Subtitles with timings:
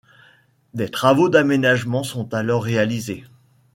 [0.73, 3.23] Des travaux d'aménagement sont alors réalisés.